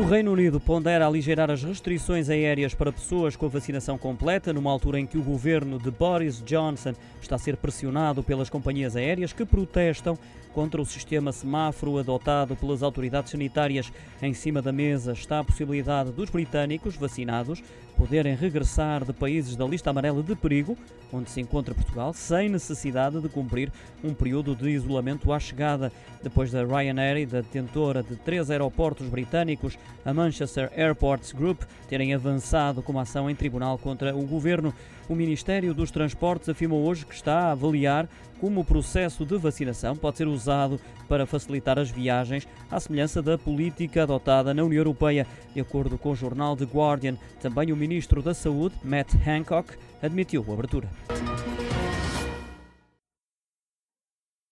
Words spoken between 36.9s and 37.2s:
que